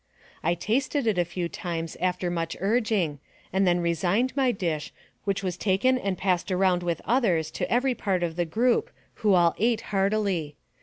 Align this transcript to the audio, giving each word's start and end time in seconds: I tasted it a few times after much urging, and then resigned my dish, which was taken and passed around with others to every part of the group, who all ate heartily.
I 0.41 0.55
tasted 0.55 1.05
it 1.05 1.19
a 1.19 1.23
few 1.25 1.47
times 1.47 1.95
after 2.01 2.31
much 2.31 2.57
urging, 2.59 3.19
and 3.53 3.67
then 3.67 3.81
resigned 3.81 4.35
my 4.35 4.51
dish, 4.51 4.91
which 5.25 5.43
was 5.43 5.57
taken 5.57 5.99
and 5.99 6.17
passed 6.17 6.51
around 6.51 6.81
with 6.81 7.03
others 7.05 7.51
to 7.51 7.71
every 7.71 7.93
part 7.93 8.23
of 8.23 8.35
the 8.35 8.45
group, 8.45 8.89
who 9.17 9.35
all 9.35 9.53
ate 9.59 9.81
heartily. 9.93 10.55